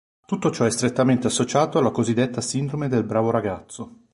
Tutto 0.25 0.49
ciò 0.49 0.65
è 0.65 0.71
strettamente 0.71 1.27
associato 1.27 1.77
alla 1.77 1.91
cosiddetta 1.91 2.41
sindrome 2.41 2.87
del 2.87 3.03
bravo 3.03 3.29
ragazzo. 3.29 3.97